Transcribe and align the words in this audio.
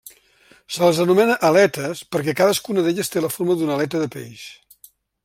Se 0.77 0.79
les 0.83 1.01
anomena 1.03 1.35
aletes 1.49 2.01
perquè 2.15 2.35
cadascuna 2.41 2.87
d'elles 2.87 3.13
té 3.17 3.23
la 3.27 3.33
forma 3.37 3.59
d'una 3.61 3.77
aleta 3.77 4.03
de 4.05 4.09
peix. 4.17 4.49